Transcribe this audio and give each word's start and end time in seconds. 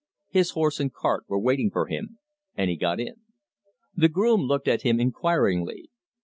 His 0.29 0.49
horse 0.57 0.79
and 0.79 0.91
cart 0.91 1.25
were 1.27 1.37
waiting 1.39 1.69
for 1.69 1.85
him, 1.85 2.17
and 2.55 2.71
he 2.71 2.75
got 2.75 2.99
in. 2.99 3.17
The 3.93 4.09
groom 4.09 4.41
looked 4.47 4.67
at 4.67 4.81
him 4.81 4.99
inquiringly. 4.99 5.91